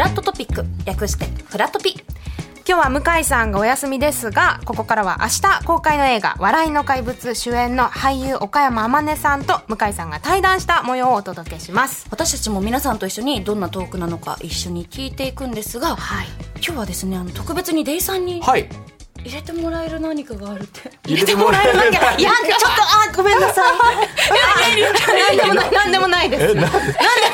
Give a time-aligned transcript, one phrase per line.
[0.00, 0.64] ラットトピック。
[0.86, 1.94] 略してフラトピ。
[2.66, 12.06] 今日は向井さんがお休みですがここからは明日公開の映画「笑いの怪物」主演の俳優岡山天音さんと向井さんが対談した模様をお届けします。
[12.10, 16.28] 私たちも皆さんと一緒にどんなトークなのか一緒に聞いていくんですが、はい。
[16.64, 18.70] 今日はですねあの特別にデイさんにはい。
[19.22, 20.90] 入れてもらえる何かがあるって。
[21.06, 21.76] 入れてもらえる。
[21.76, 23.74] わけいやちょっとあごめんなさい。
[25.28, 26.54] 何でもない何でもないです。
[26.54, 26.70] 何で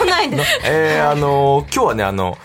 [0.00, 0.60] もないです。
[0.64, 2.36] えー、あのー今日はね、あの、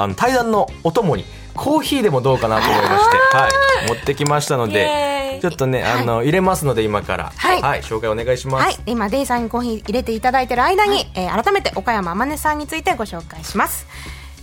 [0.00, 3.48] あの、対談のお供に、コーヒーでもどうかなと思いまして、は
[3.84, 3.88] い。
[3.88, 7.32] 持ってきましたのでイ、ちょっとね、あの、入れますので、今から。
[7.36, 8.64] はい紹介お願いします。
[8.64, 13.86] はい、今デイさんにコーヒー入れていただいてる間に、えー改めて岡山天音さんについてご紹介します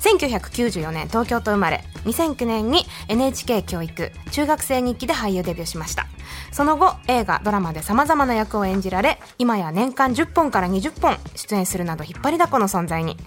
[0.01, 1.83] 1994年東京と生まれ。
[2.05, 6.07] 2009年に NHK 教育中学生日記で俳優デビューしました。
[6.51, 13.17] その後映画ドラマでさまざまな役を演じられ今や年間10本から20本出演するなど引っ張りだこの存在に。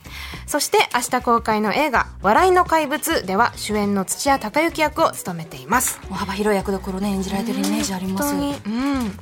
[0.47, 6.01] そして明日公開の映画「笑いの怪物」では主演の土屋隆之役を務めています。
[6.11, 8.35] 幅広い役どころね演じられてるイメージあります。
[8.35, 8.77] 本当に。
[8.77, 9.19] うん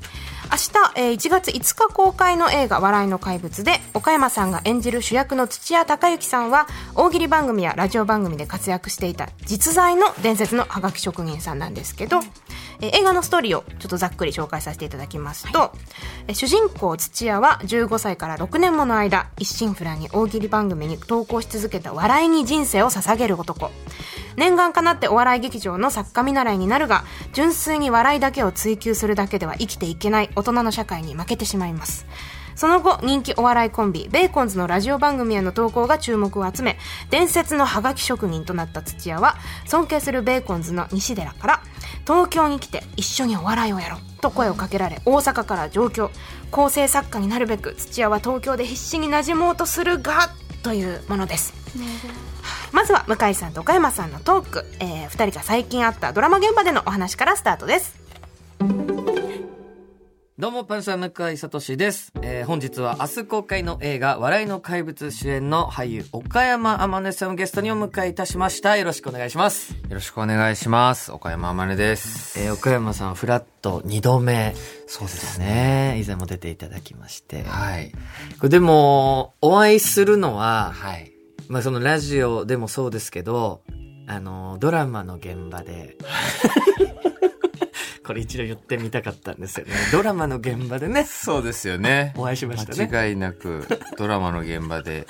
[0.51, 12.21] 明日、えー1月5日公開の映画「笑いの怪物」で岡山さんが演じる主役の土屋隆之さんは大喜利番組やラジオ番組で活躍していた実在の伝説のハガキ職人さんなんですけど、
[12.81, 15.73] えー映画のストーリーをちょっとざっくり紹介させていただきますと、
[16.27, 23.71] えー主人公土屋は15歳から6年もの間一心不乱に大喜利番組に投稿し続けた笑いに人生を捧げる男
[24.37, 32.07] 念願かなってお笑い劇場の作家見習いになるが純粋に笑いだけを追求するだけでは生きていけない大人の社会に負けてしまいます。
[32.55, 36.77] その後人気お笑いコンビベーコンズのラジオ番組への投稿が注目を集め
[37.09, 41.63] 伝説のハガキ職人となった土屋は尊敬するベーコンズの西寺から
[42.05, 46.11] 東京に来て一緒にお笑いをやろうと声をかけられ大阪から上京。
[46.51, 50.31] 構成作家になるべく土屋は東京で必死に馴染もうとするが
[50.63, 51.53] というものです。
[52.73, 58.09] まずは向井さんと岡山さんのトーク、えー、2人が最近あったドラマ現場でのお話からスタートです
[60.39, 62.13] どうも、パンサー向井聡です。
[62.23, 68.77] えー本日は明日公開の映画、笑いの怪物主演の俳優、岡山天音さんをゲストにお迎えいたしました。
[68.77, 69.73] よろしくお願いします。
[69.73, 71.11] よろしくお願いします。
[71.11, 72.39] 岡山天音です。
[72.39, 74.55] えー岡山さん、フラット2度目。
[74.87, 76.01] そうですね。
[76.01, 77.43] 以前も出ていただきまして。
[77.43, 77.91] はい。
[78.39, 81.18] これでも、お会いするのは、はい。
[81.49, 83.63] まあそのラジオでもそうですけど、
[84.07, 85.97] あの、ドラマの現場で、
[88.05, 89.73] これ一度言ってみたかったんですよね。
[89.93, 92.15] ドラマの現場でね、そうですよね。
[92.17, 92.89] お会いしましたね。
[92.91, 93.67] 間違いなく
[93.97, 95.07] ドラマの現場で。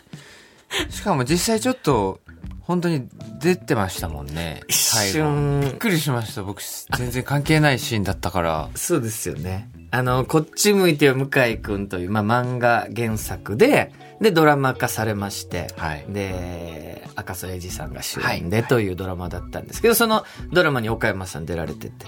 [0.90, 2.20] しかも実際ちょっと、
[2.68, 3.08] 本当に
[3.40, 4.60] 出てましたもんね。
[4.68, 6.42] 一瞬びっくりしました。
[6.42, 6.60] 僕、
[6.98, 8.68] 全然関係ないシーンだったから。
[8.74, 9.70] そうですよね。
[9.90, 13.90] あの、こっち向いてよ向井くんという、まあ、漫画原作で、
[14.20, 22.04] で、ドラマ化されまして、はいで、赤楚衛二さんが主演でというドラマだったんですけど、そのドラマに岡山さん出られてて。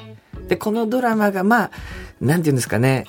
[0.46, 1.70] で、このドラマが、まあ、
[2.20, 3.06] なんていうんですかね、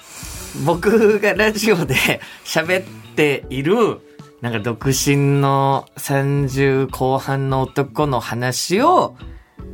[0.65, 1.95] 僕がラジオで
[2.45, 2.83] 喋っ
[3.15, 3.99] ている、
[4.41, 9.15] なんか独身の30後半の男の話を、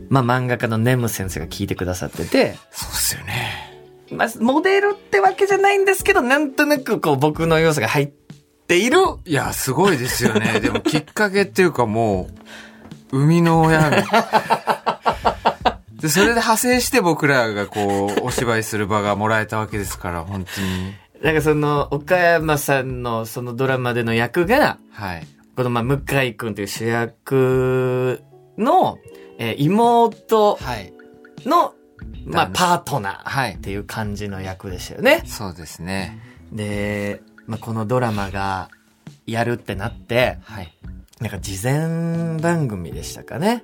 [0.09, 3.67] まあ漫画家のネム先生が聞いてくださってて、そうですよね。
[4.11, 8.07] まあ、モデルってわけじゃないんですけど、なんとなくこう僕の要素が入っ
[8.67, 8.97] ている。
[9.25, 10.59] いや、すごいですよね。
[10.61, 12.29] でもきっかけっていうかも
[13.11, 14.99] う、生みの親が。
[15.93, 20.93] で、それで派生して僕らがこう、お芝居する場がもらえたわけですから、本当に。
[21.23, 25.27] なんかその、岡山さんのそのドラマでの役が、はい。
[25.55, 28.21] このまあ、向井くんという主役
[28.57, 28.97] の、
[29.39, 30.93] えー妹はい。
[31.45, 31.73] の、
[32.25, 35.23] まあ、パートナーはいっていう感じの役でしたよね。
[35.25, 36.19] そうですね。
[36.51, 38.69] で、まあ、このドラマが
[39.25, 40.73] やるってなって、はい。
[41.19, 43.63] なんか事前番組でしたかね。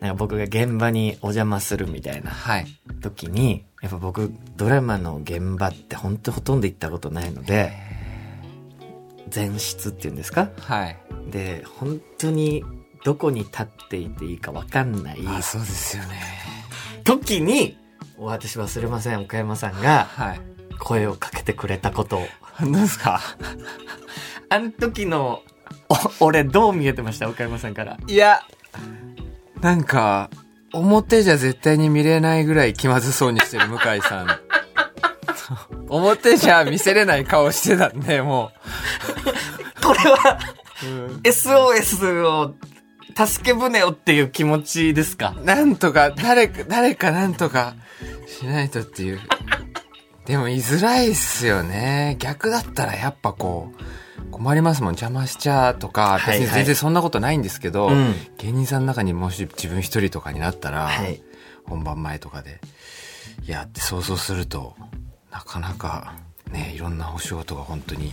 [0.00, 2.66] なんか僕が現場にお邪魔するみたいなはい。
[3.02, 7.70] 時に、やっぱ僕ドラマの現場って本当ほとんど行ったことないので、
[9.34, 10.48] 前室っていうんですか？
[10.58, 10.96] はい。
[11.30, 12.64] で、本当に
[13.04, 16.18] どこに立っていていいかわかんないあ、そうですよね。
[17.04, 17.76] 時に、
[18.16, 20.40] 私忘れません、岡山さんがはい。
[20.78, 22.26] 声をかけてくれたことを。
[22.60, 23.20] 何ですか？
[24.48, 25.42] あの時の、
[26.20, 27.98] お俺どう見えてました岡山さんから？
[28.06, 28.40] いや、
[29.60, 30.30] なんか、
[30.74, 34.28] 表じゃ絶対に見れないぐらい気まずそうにしてる向井さん。
[35.88, 38.50] 表じゃ見せれない顔してたんで、も
[39.82, 40.38] これは、
[40.82, 40.86] う。
[40.86, 42.54] うん SOS を、
[43.16, 45.34] 助け舟をっていう気持ちですか？
[45.44, 47.74] なんとか、誰か、誰かなんとか
[48.26, 49.20] しないとっていう。
[50.26, 52.16] でも、居づらいっすよね。
[52.18, 53.82] 逆だったらやっぱこう、
[54.30, 56.40] 困りますもん邪魔しちゃとか、はいはい。
[56.40, 58.14] 別に全然そんなことないんですけど、うん。
[58.38, 61.22] 芸人さんの中にもし自分一人とかになったら、はい。
[61.66, 62.60] 本番前とかで
[63.46, 64.74] いやって想像すると
[65.30, 66.14] なかなか
[66.50, 68.12] ねいろんなお仕事が本当に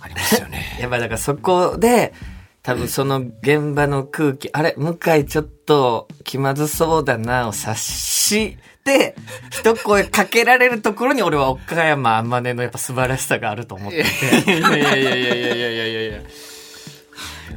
[0.00, 0.76] ありますよね。
[0.80, 2.12] やっぱだからそこで、
[2.62, 9.14] 多分その現場の空気、あれ、向井ちょっと気まずそうだなを察して、
[9.50, 14.04] 一声かけられるところに俺は岡山あまねのやっぱ素晴らしさがあると思って
[14.44, 14.58] て。
[14.58, 16.20] いやいやいやいやいやいやいやいや、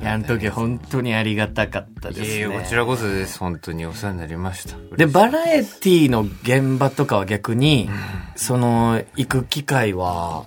[0.06, 2.28] あの時本当にありがたかったですね。
[2.28, 3.40] いやいやこちらこそです。
[3.40, 4.76] 本当にお世話になりました。
[4.96, 7.90] で、バラエティの現場とかは逆に、
[8.36, 10.46] その、行く機会は、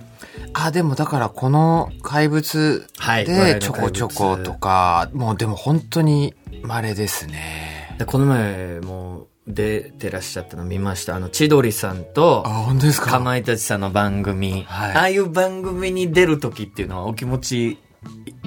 [0.52, 7.94] あ、でもだからこの怪物はいでちょこちょことか、もうでも本当に稀ですね。
[7.98, 11.14] でこの前も出てらっしゃったの見ました。
[11.14, 13.12] あの、千鳥さんと、あ、本当ですか？
[13.12, 14.92] かまいたちさんの番組、はい。
[14.92, 17.78] ああいう番組に出る時っていうのはお気持ち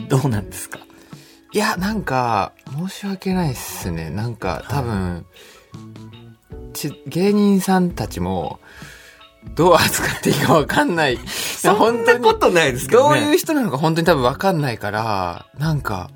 [0.07, 0.79] どうなんですか？
[1.51, 4.11] いや、なんか、申し訳ないっすね。
[4.11, 5.25] なんか、多分、
[6.73, 8.59] ち芸人さんたちも、
[9.55, 11.17] どう扱っていいかわかんない。
[11.27, 13.21] そんなことないですけどね。
[13.21, 16.11] どういう人なのか本当に多分わかんないから、なんか、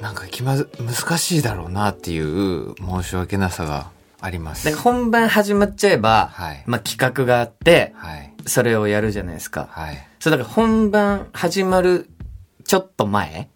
[0.00, 3.88] なんか気まず、難しいだろうなっていう申し訳なさが
[4.20, 4.76] あります。
[4.76, 8.32] 本番始まっちゃえば、はいまあ企画があって、はい。
[8.46, 9.68] それをやるじゃないですか。
[9.72, 10.06] はい。
[10.20, 12.10] そうだから本番始まる
[12.64, 13.48] ちょっと前、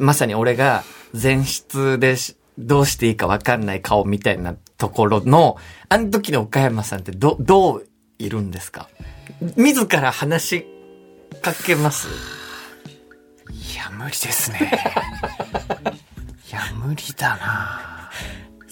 [0.00, 0.82] まさに俺が
[1.20, 5.56] 前室でしどうしていいかわかんない顔みたいなところの、
[5.88, 7.86] あの時の岡山さんってど、どう
[8.18, 8.88] いるんですか？
[9.56, 10.66] 自ら話し
[11.42, 12.08] かけます？
[13.50, 14.70] いや、無理ですね。
[16.50, 18.10] いや、無理だな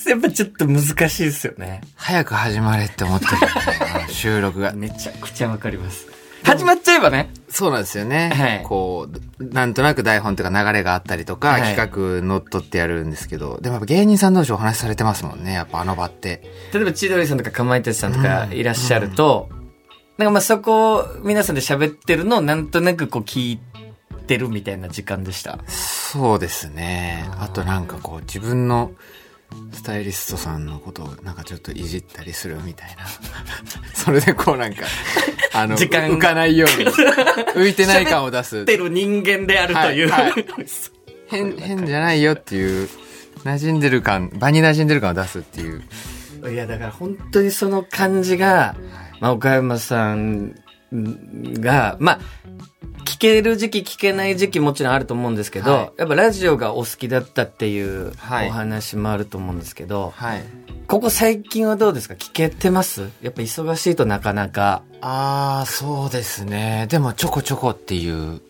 [0.06, 1.80] やっぱちょっと難しいですよね。
[1.96, 3.32] 早く始まれって思ってる、
[4.12, 4.72] 収録が。
[4.72, 6.06] めちゃくちゃわかります。
[6.44, 7.30] 始まっちゃえばね。
[7.48, 8.30] そうなんですよね。
[8.34, 9.08] はいこ
[9.40, 16.42] う、なんとなく台本とか流れがあったりとか、はい企画乗っ取ってやるんですけど、でもやっぱ芸人さん同士お話しされてますもんね、やっぱあの場って。
[16.72, 19.48] 例えば千鳥さんとかかまいたちさんとかいらっしゃると、
[20.18, 23.60] なんかまあそこを皆さんで喋ってるのをなんとなくこう聞い
[24.26, 25.58] てるみたいな時間でした？
[25.68, 27.28] そうですね。
[27.38, 28.92] あとなんかこう、自分の
[29.72, 33.06] スタイリストさんのことをなんかちょっといじったりするみたいな。
[33.94, 34.84] それでこうなんか、
[35.54, 36.86] あの、時間浮かないように、
[37.54, 38.58] 浮いてない感を出す。
[38.58, 40.08] ってる人間であるという。
[40.08, 40.44] はいはい
[41.28, 42.88] 変、変じゃないよっていう、
[43.44, 45.82] 馴染んでる感、場に馴染んでる感を出すっていう。
[46.50, 48.76] いや、だから本当にその感じが、
[49.20, 50.61] まあ、岡山さん
[50.92, 52.20] が、まあ、
[53.04, 60.44] 聞ける時期聞けない時期もちろんあると思うんですけど、はいやっぱラジオがお好きだったっていうはいお話もあると思うんですけど、はい。
[60.86, 62.14] ここ最近はどうですか？
[62.14, 63.08] 聞けてます？
[63.22, 64.82] やっぱ忙しいとなかなか。
[65.00, 66.86] ああ、そうですね。
[66.90, 68.40] でもちょこちょこっていう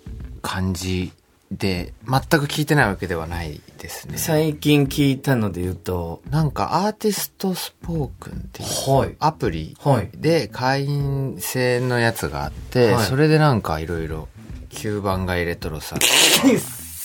[0.40, 1.12] 感じ
[1.52, 4.16] で、全く聞いてないわけではないですね。
[4.16, 14.28] 最近聞いたので言うと、なんかアーティストスポークンっていうはいアプリはいで会員制のやつがあって、はいそれでなんかいろいろ
[14.70, 15.98] 9番街レトロさん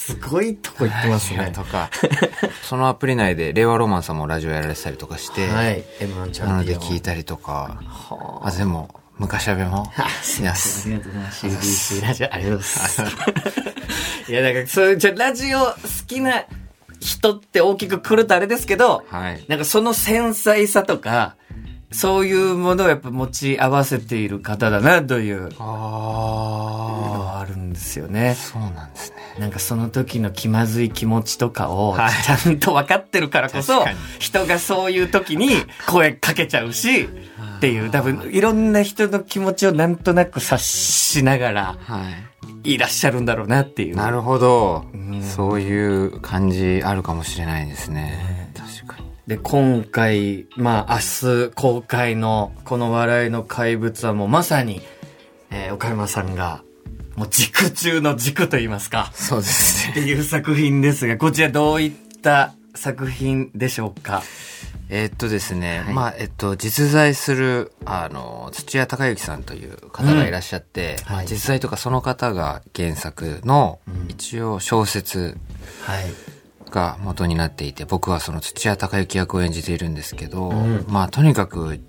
[0.07, 1.51] すごいとこ行ってますね。
[1.53, 1.89] とか、
[2.63, 5.83] そのアプリ内で令和ロマンさんもラジオやられてたりとかして、はい。
[5.99, 6.79] M1 チャなのンピオン。
[6.79, 9.91] で聞いたりとか、はあ、でも、昔はべも、
[10.23, 10.93] すいません。
[10.93, 11.47] ありがとうございます。
[11.47, 13.51] CBC ラジオ、ありがとうございま
[14.25, 14.31] す。
[14.31, 15.75] いや、だから、そういう、ちょ、ラジオ好
[16.07, 16.45] きな
[16.99, 19.45] 人って大きくくるとあれですけど、はい。
[19.47, 21.35] なんかその繊細さとか、
[21.91, 28.35] そういうものをやっぱ持ち合わせている方だな、というのあはあるんですよねあ、。
[28.35, 29.17] そうなんですね。
[29.39, 33.85] なんかその時の気まずい気持ちとかを、はいちゃんと分かってるからこそ
[34.19, 35.49] 人がそういう時に
[35.87, 37.03] 声かけちゃうし、
[37.57, 42.73] っていう、多分いろんな人の気持ちをなんとなく察しながらはい。
[42.73, 43.95] いらっしゃるんだろうなっていう。
[43.95, 45.23] なるほどん。
[45.23, 48.51] そういう感じあるかもしれないですね。
[48.55, 48.76] 確かに。
[49.27, 54.81] で、今回、まあ明日公開のこの笑いの怪物はもうまさに、
[55.51, 56.63] えー岡山さんが、
[57.17, 59.11] もう軸中の軸と言いますか。
[59.13, 59.91] そうですね。
[59.91, 61.91] っていう作品ですが、こちらどういっ
[62.21, 64.23] た作品でしょうか？
[64.89, 75.37] えーっとですね、はいまあ、えっと、実在する、あの、土屋隆之さんという方がいらっしゃって、まあ、はい実在とかその方が原作のうん、一応小説
[75.83, 76.05] はい。
[76.69, 80.85] が元になっていて、僕はその土屋隆之役を演じているんですけど、うん。
[80.87, 81.79] まあ、とにかく、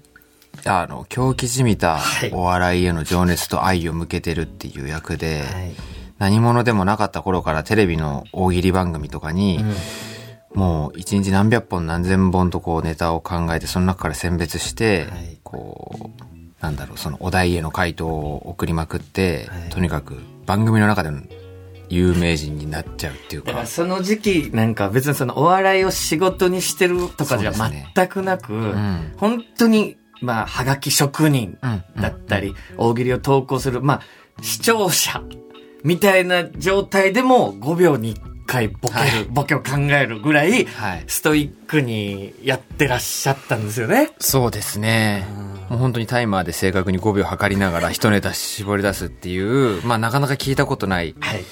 [0.64, 2.30] あの、狂気じみたはい。
[2.32, 5.74] お笑いへの情熱と愛を向けてるっていう役で、はい。
[6.18, 9.64] 何者でもなかった頃からテレビの大喜利番組とかに、
[10.54, 15.38] もう一日何百本何千本とこうネタを考えてその中から選別して、はい。
[15.44, 19.68] こうなんだろうそのお題への回答を送りまくって、はい。
[19.70, 21.20] とにかく番組の中での
[21.90, 23.66] 有名人になっちゃうっていうか。
[23.66, 31.58] その時期なんか別にそのお笑いを仕事にしてるとかじゃ全くなく、ん本当に、まあ、はがき職人
[31.96, 34.02] だったり、大喜利を投稿する、まあ、
[34.42, 35.22] 視聴者
[35.84, 40.66] みたいな状態でも5秒に1回ボケる、はいボケを考えるぐらい
[41.06, 44.10] ストイックにやってらっしゃったんですよね。
[44.18, 45.26] そうですね。
[45.68, 51.14] もう本当にタイマーで正確に5秒測りながら一ネタ絞り出すっていう、まあなかなか聞いたことない。
[51.20, 51.44] はい。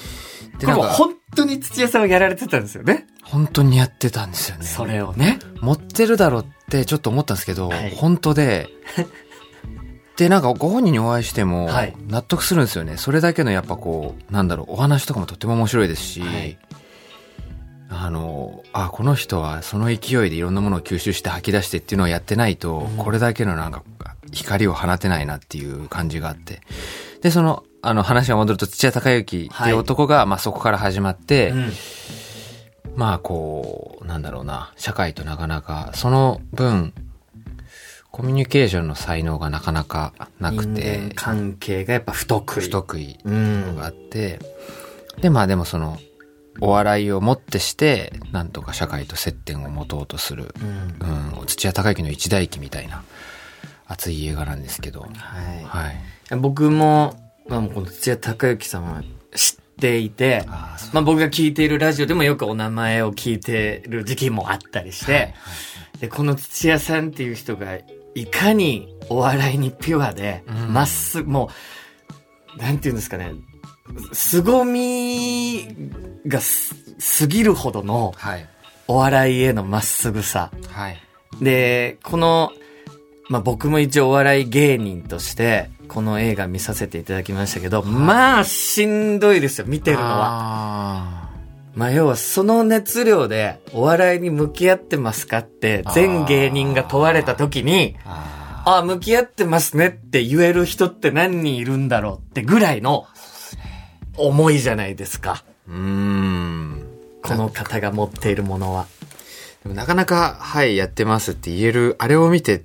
[0.58, 3.06] で、も本当に土屋さんはやられてたんですよね。
[3.22, 4.64] 本当にやってたんですよね。
[4.64, 5.38] それをね。
[5.60, 8.68] 持ってるだろうってちょっと思ったんですけど、はい本当で、
[10.16, 12.96] で、なんかご本人にお会いしてもはい、納得するんですよね。
[12.96, 16.58] それだけのやっぱこう、なんだろう、お話とかもとっても面白いですし、はい
[17.88, 23.84] あの、あ、この人はその勢いでいろんなものを吸収して吐き出してっていうのをやってないと、これだけのなんか
[24.32, 26.60] 光を放てないなっていう感じがあって。
[27.22, 31.72] で、その、あの話が戻ると土屋隆之っていう男が、まあそこから始まって、うん。
[32.96, 36.92] まあこう、なんだろうな、社会となかなか、その分、
[38.10, 42.62] コミュニケーションの才能がなかなかなくて、関係がやっぱ不得意。
[42.62, 43.36] 不得意うの
[43.72, 43.76] ん。
[43.76, 44.40] があって、
[45.20, 45.98] でまあでもその、
[46.60, 51.38] お笑いをもってして、なんとか社会と接点を持とうとする、うん。
[51.40, 53.04] うん、土屋隆之の一代記みたいな、
[53.86, 55.12] 熱い映画なんですけど、はい。
[55.64, 56.36] はい。
[56.36, 59.02] 僕も、まあ、もうこの土屋隆之さんは
[59.34, 65.34] 知っていて、あまあ僕が聞いているラジオでもよくお名前を聞いてる時期もあったりして、
[66.00, 67.78] で、この土屋さんっていう人が、
[68.14, 71.50] いかにお笑いにピュアで、うんまっすぐ、も
[72.56, 73.32] う、なんていうんですかね、
[74.12, 75.68] 凄み
[76.26, 76.74] がす
[77.20, 78.48] 過ぎるほどのはい。
[78.88, 80.50] お笑いへのまっすぐさ。
[80.70, 80.98] はい。
[81.40, 82.52] で、この、
[83.28, 90.10] まあ、僕も一応お笑い芸人として、この映画見させていただきましたけど、まあ、しんどいですよ、見てるのは。
[90.10, 91.30] は。
[91.74, 103.06] まあ、要はその熱量でお笑いに向き合ってますかって、全芸人が問われた時に、あああ、向き合ってますねって言える人って何人いるんだろうってぐらいの、
[104.16, 105.44] 思いじゃないですか。
[105.68, 106.86] ーうーん。
[107.22, 108.86] この方が持っているものは。
[109.62, 112.64] でもなかなか、はい、やってますって言える、あれを見て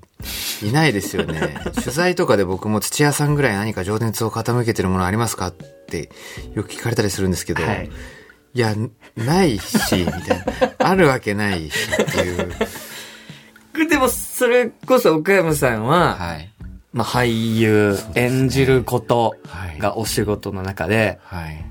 [0.64, 1.58] いないですよね。
[1.76, 6.10] 取材とかで僕も土屋さんぐらい何か情熱を傾けてるものありますかって
[6.56, 7.90] よく聞かれたりするんですけど、はい
[8.54, 8.76] い、や、
[9.16, 10.46] ないし、みたいな。
[10.80, 12.40] あるわけないしってい
[13.86, 13.88] う。
[13.88, 16.52] でも、それこそ岡山さんは、はい。
[16.92, 21.66] まあ、俳優、演じることはいがお仕事の中で、はい。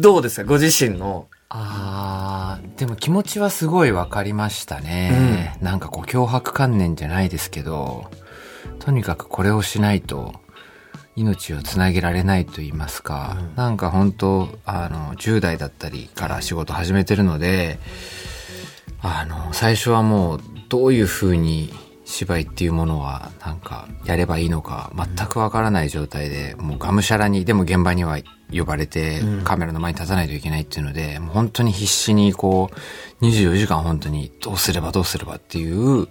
[0.00, 0.44] どうですか？
[0.48, 1.28] ご自身の。
[1.48, 5.56] あー、でも気持ちはすごいわかりましたね。
[5.60, 8.10] なんかこう脅迫観念じゃないですけど、
[8.80, 10.34] とにかくこれをしないと
[11.14, 17.78] 命をつなげられないと言いますか、なんか本当あの、10代だったりから仕事始めてるので、
[19.00, 21.72] あの、最初はもうどういう風に
[22.06, 28.18] 芝居っていうものはなんかやればいいのか全くわからない状態で、もうがむしゃらに、でも現場には
[28.52, 32.70] 呼ばれてカメラの前に立たないといけないっていうので、もう本当に必死にこ
[33.20, 36.06] う、24時間本当にどうすればどうすればっていう、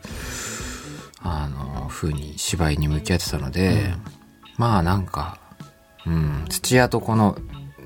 [1.22, 3.94] あの、風に芝居に向き合ってたので、
[4.58, 5.40] まあなんか、
[6.06, 7.38] うん、土屋とこの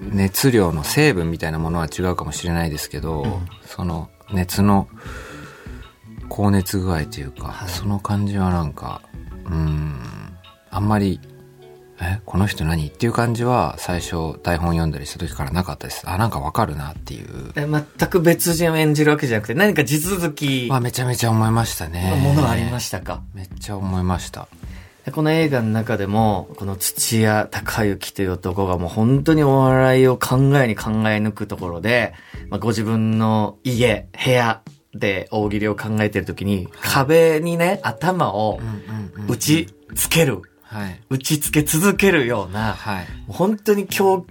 [0.01, 4.88] 熱量の成分みたいなものは違うかもしれないですけど、その熱の
[6.30, 9.02] 高熱具合というか、その感じはなんか、
[9.46, 10.00] うん、
[10.70, 11.20] あんまり、
[12.02, 16.10] え、この人何っていう感じは最初台本読んだりした時からなかったです。
[16.10, 17.52] あ、なんかわかるなっていう。
[17.56, 22.18] え全く別人を演じるわけじゃなくて、何か地続きまあのめちゃめちゃ思いましたね。
[22.24, 24.48] ものはありましたか、めっちゃ思いました。
[25.06, 32.14] でこの映画の中でも、この土屋隆之という男がもう本当にお笑いを考えに考え抜くところで、
[32.50, 34.62] まあ、ご自分の家、部屋
[34.93, 38.60] で大喜利を考えてる時に、壁にね、頭を
[39.27, 41.01] 打ちつける、はい。
[41.10, 43.08] 打ちつけ続けるような、はい。
[43.27, 44.25] 本当に狂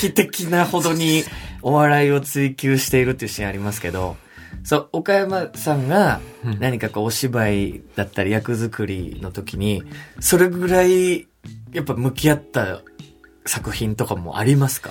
[0.00, 1.24] 気的なほどに
[1.62, 4.16] お笑いを追求しているっていうシーンありますけど、
[4.62, 6.20] そう、岡山さんが
[6.60, 9.82] 何かこうお芝居だったり役作りの時に、
[10.20, 11.26] それぐらい
[11.72, 12.80] やっぱ向き合った
[13.46, 14.90] 作品とかもありますか？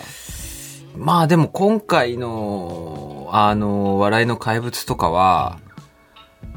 [0.96, 5.60] まあでも今回の、あの、笑いの怪物とかは、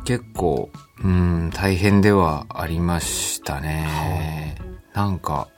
[0.05, 0.71] 結構、
[1.03, 4.57] うん、大変ではありましたね。
[4.95, 5.49] なんか、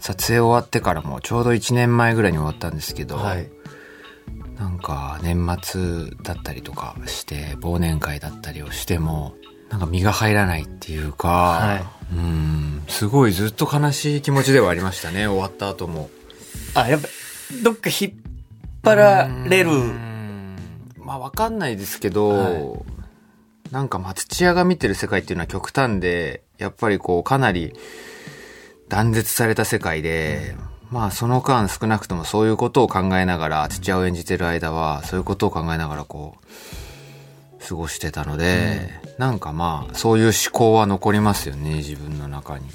[0.00, 3.50] 撮影終わってからもちょうど1年前ぐらいに終わったんですけど、はい。
[4.58, 9.34] なんか年末だったりとかして、忘年会だったりをしても、
[9.70, 16.10] なんか身が入らないっていうか、はいうん、すごいずっと悲しい気持ちではありましたね、終わった後も。
[16.74, 17.08] あ、やっぱ、
[17.62, 18.12] どっか引っ
[18.82, 19.70] 張られる。
[19.70, 20.56] うん。
[20.98, 22.84] まあわかんないですけど、
[23.70, 27.74] なんかまあ土屋が見てる世界っていうのは極端で、やっぱりこうかなり
[28.88, 30.54] 断絶された世界で、
[30.90, 36.44] まあその間少なくともそういうことを考えながら、土屋を演じてる間はそういうことを考えながらこう、
[37.66, 42.66] 過ごしてたので、なんかまあそういう思考は残りますよね、自分の中に。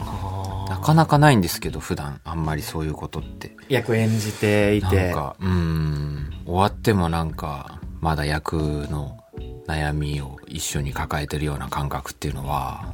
[0.69, 3.55] なかなかないんですけど、普段あんまりそういうことって。
[3.69, 5.13] 役演じていなんて。
[5.13, 8.55] か、うん、終わってもなんか、まだ役
[8.89, 9.19] の
[9.67, 12.93] 悩みを一緒に抱えてるような感覚っていうのは、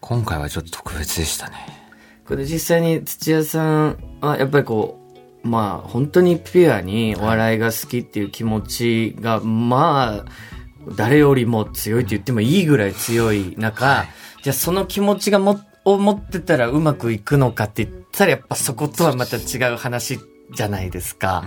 [0.00, 1.56] 今回はちょっと特別でしたね。
[2.26, 4.97] これ実際に土屋さんはやっぱりこう、
[5.48, 14.06] まあ本当にピュアにお笑いが好きっていう気持ちが、まあ、誰よりも強いって言ってもいいぐらい強い中、
[14.42, 20.18] じゃあその気持ちがも、を持ってたらうまくいくのかって言ったらやっぱそことはまた違う話
[20.54, 21.44] じゃないですか。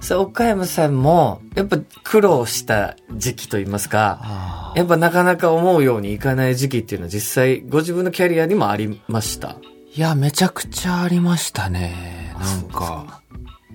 [0.00, 9.56] それ岡山さんも、やっぱ苦労した時期といいますか、やっぱなかなか思うようにいかない時期っていうのは実際ご自分のキャリアにもありました？
[9.94, 12.23] いや、めちゃくちゃありましたね。
[12.38, 13.20] なんか、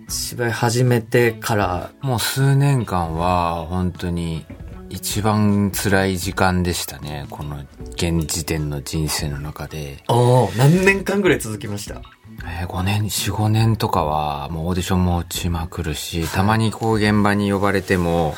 [0.08, 4.46] 芝居始めてから、もう数年間は本当に
[4.90, 7.28] 一番辛い時間でしたね。
[7.30, 7.64] この
[7.94, 10.04] 現時点の人生の中で。
[10.08, 12.02] おお何年間ぐらい続きました？
[12.46, 18.34] えー、5年、4、5年とかは、もうオーディションも落ちまくるし、たまにこう現場に呼ばれても、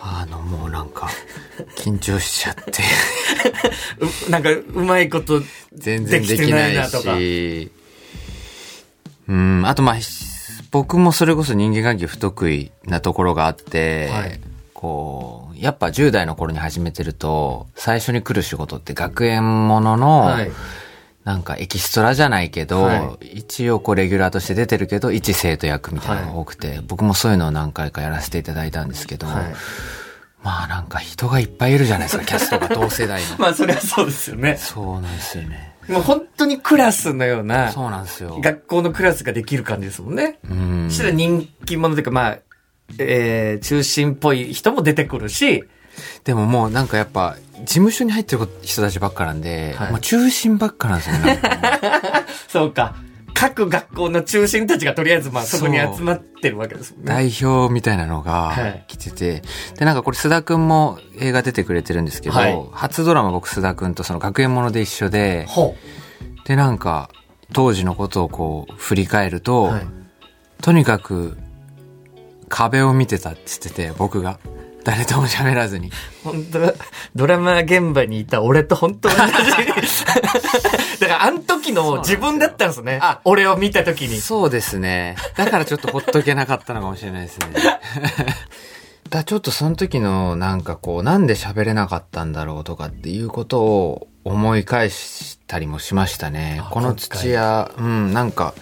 [0.00, 1.10] あの、もうなんか、
[1.76, 2.82] 緊張しちゃって、
[4.26, 5.42] うなんか、うまいこと、
[5.74, 7.70] 全然できないし、
[9.28, 9.96] うん、あとまあ、
[10.70, 14.40] 僕もそれこそ人間関係不得意なところがあって、はい
[14.78, 20.52] こう、やっぱ10代の頃に始めてると、最初に来る仕事って学園ものの、はい。
[21.24, 29.44] なんかエキストラじゃないけど、は一応こうレギュラーとして出てるけど、一生徒役みたいなのが多くて、僕もそういうのを何回かやらせていただいたんですけど、はい。
[30.44, 33.36] まあなんか人がいっぱいいるじゃないですか、キャストが同世代の。
[33.36, 34.56] まあ、それはそうですよね。
[34.58, 35.67] そうなんですよね。
[35.88, 38.38] もう本当にクラスのような、そうなんですよ。
[38.40, 40.38] 学校のクラスができる感じですもんね。
[40.48, 42.38] うんそしたら人気者というか、まあ、
[42.98, 45.64] えー、中心っぽい人も出てくるし、
[46.24, 51.40] でももうなんかやっぱ、事務所に入ってる人たちばっかなんで、はいもう中心ばっかなんですよね。
[52.48, 52.94] そうか。
[53.38, 57.08] 各学校の中心たちがとりあえずまあそこに集まってるわけですもんね。
[57.08, 58.56] 代表みたいなのはい。
[58.56, 59.42] が来てて、
[59.78, 62.66] で、なんかこれ須田くんも映画出てくれてるんですけど、はい。
[62.72, 65.76] 初ドラマ僕須田くんとその学園もので一緒で、ほ
[66.46, 67.10] で、なんか、
[67.52, 69.86] 当時のことをこう、振り返ると、はい。
[70.60, 71.38] とにかく、
[72.48, 74.40] 壁を見てたって言ってて、僕が。
[74.84, 75.88] 誰とも喋らずに。
[75.88, 75.90] う。
[76.24, 76.74] 本当だ
[77.14, 79.18] ドラマ現場にいた俺と本当同じ。
[81.00, 82.98] だからあの時の自分だったんですね。
[83.02, 84.20] あ俺を見た時に。
[84.20, 85.16] そうですね。
[85.36, 87.46] だからちょっとほっとけなかったのかもしれないですね。
[89.10, 96.70] だちょっとその時のなんかこう、なんで喋れなかったんだろうとかっていうことを思い返したりもしましたねあ。
[96.70, 98.54] この土屋、うん、なんか、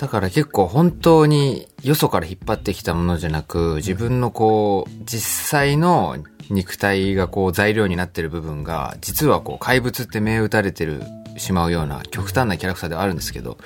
[0.00, 6.16] だから結構本当によそから引っ張ってきたものじゃなく、自分のこう、実際の
[6.48, 11.02] 肉体がこう材料になってる部分が、実はこう怪物って目打たれてる、
[11.36, 13.58] しまうような極端なキャラクターではあるんですけど、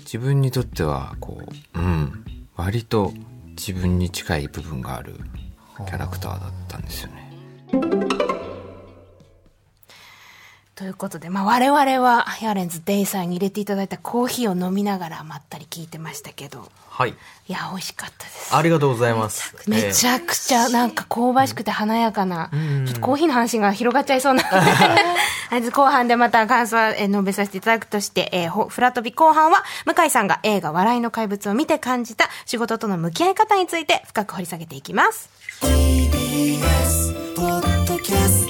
[0.00, 1.40] 自分にとってはこ
[1.74, 2.22] う、うん、
[2.54, 3.14] 割と
[3.56, 5.14] 自分に近い部分がある
[5.86, 7.32] キャラクターだったんですよね。
[10.78, 17.10] ということで、まあ、我々はヤーレンズデイさんに入れていただいたコーヒーを飲みながらまったり聞いてましたけどはい。
[17.10, 17.14] い
[17.52, 19.56] や美味しかったですありがとうございます。
[19.68, 22.50] めちゃくちゃなんか香ばしくて華やかな、
[22.86, 24.44] ちょっとコーヒーの話が広がっちゃいそうな
[25.72, 35.28] 後半でまた感想はえー述べさせていただくとして、えーほフラトビ後半は向井さんが映画笑いの怪物を見て感じた仕事との向き合い方について深く掘り下げていきます。
[35.60, 38.47] TBS ポッドキャスト